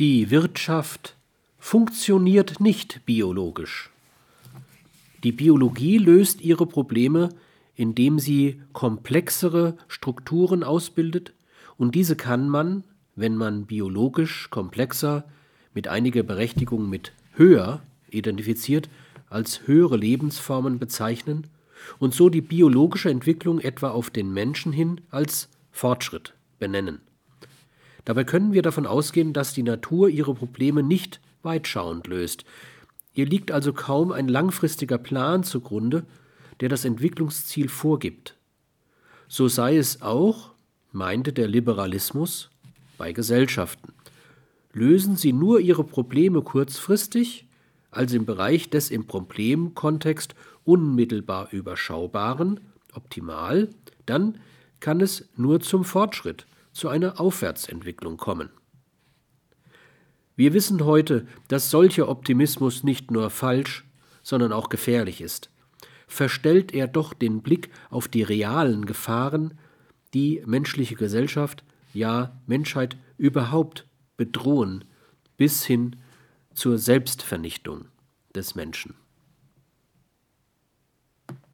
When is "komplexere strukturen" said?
8.72-10.64